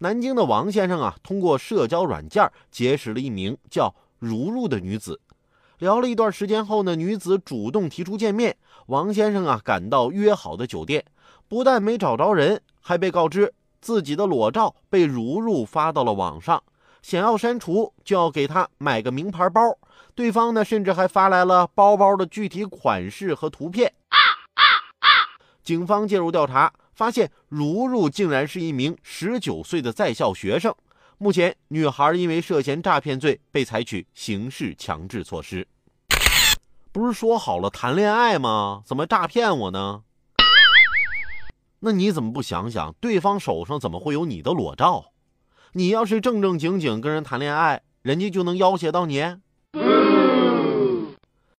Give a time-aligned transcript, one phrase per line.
[0.00, 5.20] 南京的王先生啊，通过社交软件结识了一名叫如如的女子。
[5.78, 8.56] 聊了一段时间后呢，女子主动提出见面。
[8.86, 11.04] 王先生啊，赶到约好的酒店，
[11.48, 16.62] 不但没找着人，还被告知自己的裸照被如如发到了网上，
[17.02, 19.76] 想要删除就要给她买个名牌包。
[20.14, 23.92] 对方呢，甚至还发来了包包的具体款式和图片。
[24.10, 24.18] 啊
[24.54, 24.62] 啊
[25.00, 25.08] 啊
[25.64, 26.72] 警方介入调查。
[26.98, 30.74] 发现如如竟然是一名十九岁的在校学生，
[31.16, 35.64] 目前女孩因为涉嫌诈骗罪被采取刑事强制措施。
[36.90, 38.82] 不是说好了谈恋爱吗？
[38.84, 40.02] 怎么诈骗我呢？
[41.78, 45.12] 那你怎么不想想，对方手上怎么会有你的裸照？
[45.74, 49.20] 你要是正正经经跟人谈恋爱，人家就能要挟到你？